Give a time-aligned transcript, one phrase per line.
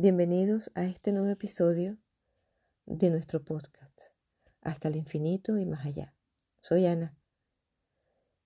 [0.00, 1.98] Bienvenidos a este nuevo episodio
[2.86, 3.98] de nuestro podcast,
[4.60, 6.14] Hasta el infinito y más allá.
[6.60, 7.18] Soy Ana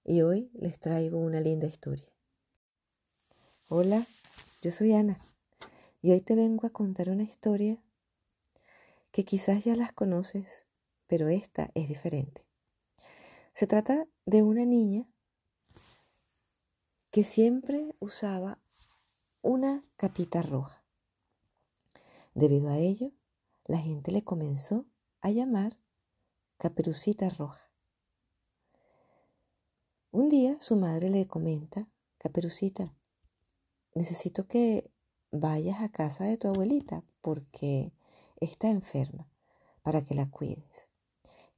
[0.02, 2.11] y hoy les traigo una linda historia.
[3.68, 4.07] Hola,
[4.62, 5.20] yo soy Ana
[6.00, 7.84] y hoy te vengo a contar una historia
[9.11, 10.64] que quizás ya las conoces,
[11.07, 12.46] pero esta es diferente.
[13.53, 15.07] Se trata de una niña
[17.11, 18.58] que siempre usaba
[19.43, 20.82] una capita roja.
[22.35, 23.13] Debido a ello,
[23.67, 24.86] la gente le comenzó
[25.21, 25.77] a llamar
[26.57, 27.71] Caperucita Roja.
[30.11, 31.89] Un día su madre le comenta,
[32.19, 32.95] Caperucita,
[33.95, 34.91] necesito que
[35.31, 37.92] vayas a casa de tu abuelita porque
[38.41, 39.28] está enferma,
[39.83, 40.89] para que la cuides.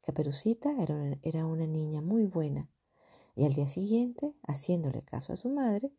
[0.00, 0.70] Caperucita
[1.22, 2.68] era una, niña muy buena
[3.34, 5.92] y al día siguiente, haciéndole caso a su madre,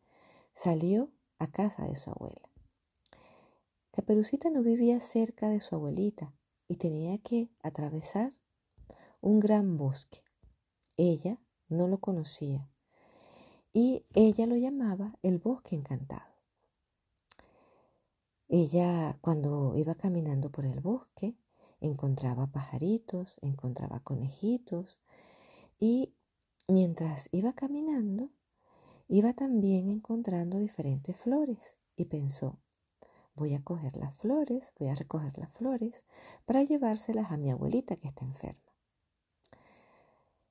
[0.53, 2.49] salió a casa de su abuela.
[3.95, 6.33] Caperucita no vivía cerca de su abuelita
[6.67, 8.33] y tenía que atravesar
[9.21, 10.17] un gran bosque.
[10.97, 12.69] Ella no lo conocía
[13.71, 16.35] y ella lo llamaba el bosque encantado.
[18.49, 21.37] Ella cuando iba caminando por el bosque
[21.79, 24.99] encontraba pajaritos, encontraba conejitos
[25.79, 26.13] y
[26.67, 28.29] mientras iba caminando
[29.07, 32.59] iba también encontrando diferentes flores y pensó,
[33.35, 36.03] voy a coger las flores, voy a recoger las flores
[36.45, 38.61] para llevárselas a mi abuelita que está enferma.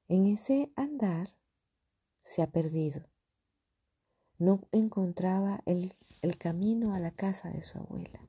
[0.07, 1.29] En ese andar
[2.23, 3.09] se ha perdido.
[4.39, 8.21] No encontraba el, el camino a la casa de su abuela.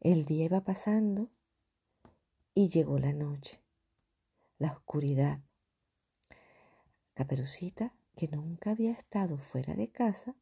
[0.00, 1.28] El día iba pasando
[2.54, 3.60] y llegó la noche,
[4.58, 5.40] la oscuridad.
[7.14, 10.36] Caperucita, que nunca había estado fuera de casa,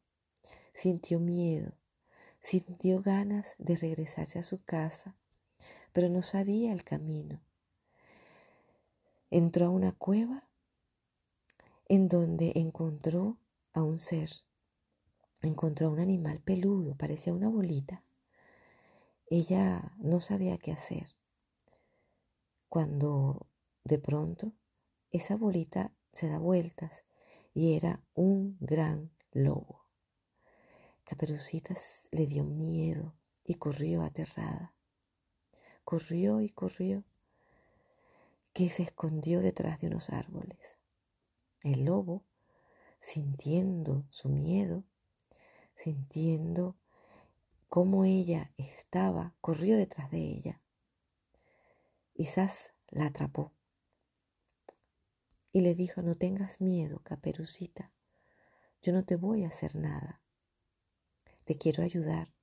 [0.73, 1.73] sintió miedo
[2.45, 5.15] Sintió ganas de regresarse a su casa,
[5.93, 7.41] pero no sabía el camino.
[9.31, 10.47] Entró a una cueva
[11.89, 13.39] en donde encontró
[13.73, 14.29] a un ser.
[15.41, 18.03] Encontró a un animal peludo, parecía una bolita.
[19.25, 21.07] Ella no sabía qué hacer.
[22.69, 23.47] Cuando
[23.83, 24.53] de pronto
[25.09, 27.05] esa bolita se da vueltas
[27.55, 29.84] y era un gran lobo.
[31.05, 31.75] Caperucita
[32.09, 34.73] le dio miedo y corrió aterrada.
[35.83, 37.03] Corrió y corrió,
[38.53, 40.79] que se escondió detrás de unos árboles.
[41.61, 42.23] El lobo,
[42.99, 44.83] sintiendo su miedo,
[45.75, 46.75] sintiendo
[47.69, 50.61] cómo ella estaba, corrió detrás de ella.
[52.15, 52.27] Y
[52.89, 53.51] la atrapó
[55.51, 57.91] y le dijo, no tengas miedo, caperucita,
[58.81, 60.24] yo no te voy a hacer nada
[61.45, 62.33] te quiero ayudar.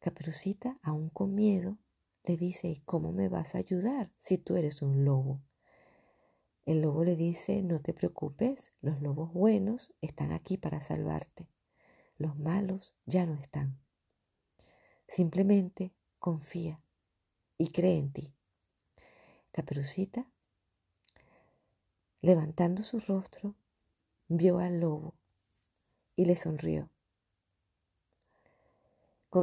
[0.00, 1.78] Caperucita, aún con miedo,
[2.24, 5.42] le dice, ¿y cómo me vas a ayudar si tú eres un lobo?
[6.64, 11.48] El lobo le dice, no te preocupes, los lobos buenos están aquí para salvarte.
[12.18, 13.78] Los malos ya no están.
[15.06, 16.82] Simplemente confía
[17.58, 18.34] y cree en ti.
[19.52, 20.28] Caperucita,
[22.20, 23.54] levantando su rostro,
[24.26, 25.14] vio al lobo
[26.16, 26.90] y le sonrió.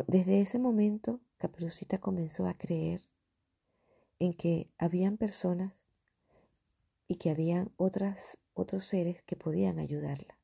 [0.07, 3.01] Desde ese momento, Caperucita comenzó a creer
[4.17, 5.83] en que habían personas
[7.07, 8.37] y que habían otros
[8.83, 10.39] seres que podían ayudarla.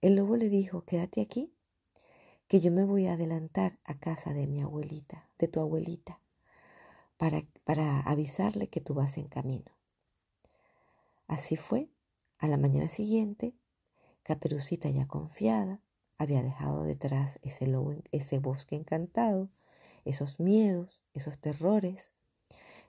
[0.00, 1.52] El lobo le dijo, quédate aquí,
[2.46, 6.20] que yo me voy a adelantar a casa de mi abuelita, de tu abuelita,
[7.16, 9.72] para, para avisarle que tú vas en camino.
[11.26, 11.88] Así fue.
[12.38, 13.54] A la mañana siguiente,
[14.22, 15.80] Caperucita ya confiada,
[16.18, 19.50] había dejado detrás ese, lobo, ese bosque encantado,
[20.04, 22.12] esos miedos, esos terrores.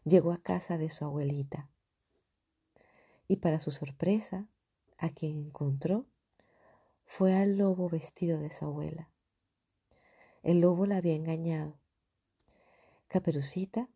[0.03, 1.69] Llegó a casa de su abuelita.
[3.27, 4.47] Y para su sorpresa,
[4.97, 6.05] a quien encontró
[7.05, 9.09] fue al lobo vestido de su abuela.
[10.43, 11.75] El lobo la había engañado.
[13.07, 13.89] Caperucita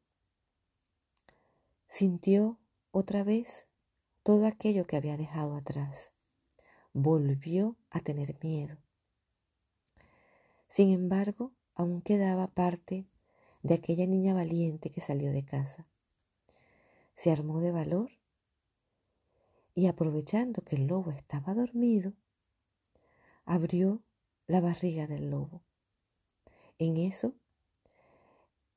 [1.87, 2.57] sintió
[2.91, 3.67] otra vez
[4.23, 6.13] todo aquello que había dejado atrás.
[6.93, 8.77] Volvió a tener miedo.
[10.69, 13.07] Sin embargo, aún quedaba parte
[13.63, 15.87] de aquella niña valiente que salió de casa.
[17.15, 18.11] Se armó de valor
[19.73, 22.13] y aprovechando que el lobo estaba dormido,
[23.45, 24.03] abrió
[24.45, 25.63] la barriga del lobo.
[26.77, 27.33] En eso,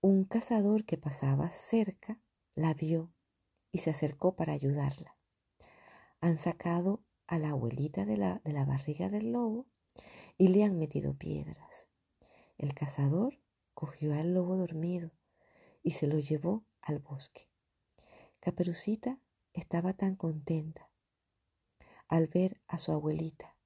[0.01, 2.19] un cazador que pasaba cerca
[2.55, 3.13] la vio
[3.71, 5.15] y se acercó para ayudarla.
[6.21, 9.67] Han sacado a la abuelita de la, de la barriga del lobo
[10.39, 11.89] y le han metido piedras.
[12.59, 13.39] El cazador
[13.75, 15.11] cogió al lobo dormido
[15.83, 17.49] y se lo llevó al bosque.
[18.41, 19.19] Caperucita
[19.53, 20.91] estaba tan contenta
[22.09, 23.57] al ver a su abuelita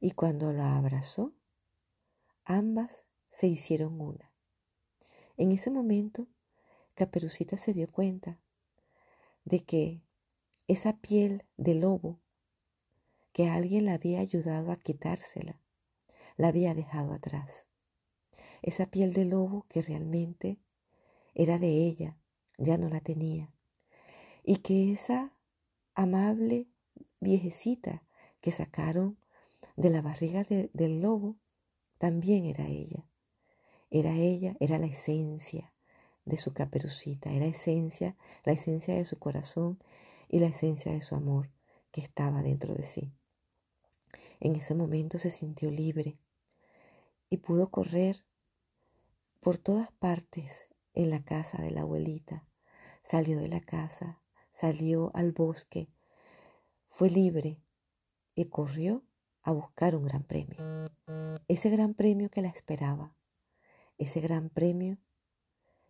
[0.00, 1.34] y cuando la abrazó,
[2.44, 4.32] ambas se hicieron una.
[5.36, 6.26] En ese momento,
[6.94, 8.40] Caperucita se dio cuenta
[9.44, 10.02] de que
[10.66, 12.20] esa piel de lobo
[13.32, 15.60] que alguien la había ayudado a quitársela,
[16.38, 17.66] la había dejado atrás.
[18.62, 20.58] Esa piel de lobo que realmente
[21.34, 22.16] era de ella,
[22.56, 23.52] ya no la tenía.
[24.42, 25.34] Y que esa
[25.94, 26.68] amable
[27.20, 28.04] viejecita
[28.40, 29.18] que sacaron
[29.76, 31.36] de la barriga del lobo
[31.98, 33.04] también era ella.
[33.90, 35.72] Era ella, era la esencia
[36.24, 39.82] de su caperucita, era esencia, la esencia de su corazón
[40.28, 41.50] y la esencia de su amor
[41.90, 43.12] que estaba dentro de sí.
[44.40, 46.18] En ese momento se sintió libre
[47.30, 48.24] y pudo correr
[49.40, 52.44] por todas partes en la casa de la abuelita.
[53.02, 54.20] Salió de la casa,
[54.50, 55.88] salió al bosque,
[56.88, 57.62] fue libre
[58.34, 59.04] y corrió
[59.42, 60.58] a buscar un gran premio.
[61.48, 63.14] Ese gran premio que la esperaba,
[63.96, 64.98] ese gran premio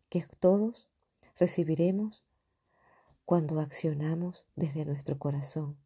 [0.08, 0.88] que todos
[1.36, 2.24] recibiremos
[3.24, 5.78] cuando accionamos desde nuestro corazón,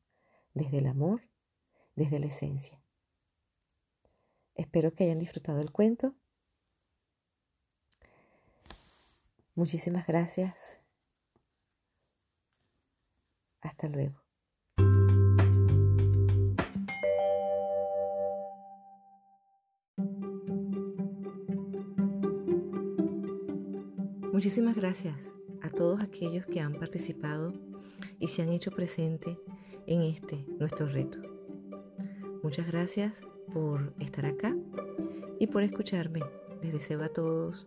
[0.54, 1.22] desde el amor,
[1.96, 2.81] desde la esencia.
[4.62, 6.14] Espero que hayan disfrutado el cuento.
[9.56, 10.80] Muchísimas gracias.
[13.60, 14.22] Hasta luego.
[24.32, 25.28] Muchísimas gracias
[25.62, 27.52] a todos aquellos que han participado
[28.20, 29.36] y se han hecho presente
[29.88, 31.18] en este nuestro reto.
[32.44, 33.20] Muchas gracias
[33.52, 34.56] por estar acá
[35.38, 36.20] y por escucharme.
[36.62, 37.66] Les deseo a todos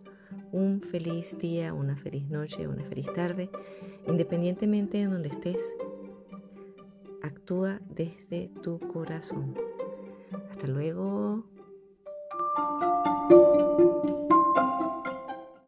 [0.51, 3.50] un feliz día, una feliz noche, una feliz tarde,
[4.07, 5.75] independientemente de donde estés.
[7.22, 9.56] Actúa desde tu corazón.
[10.50, 11.45] Hasta luego.